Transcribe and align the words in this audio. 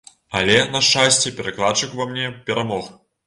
Але, 0.37 0.55
на 0.75 0.79
шчасце, 0.87 1.33
перакладчык 1.41 1.93
ува 1.99 2.09
мне 2.13 2.25
перамог. 2.51 2.91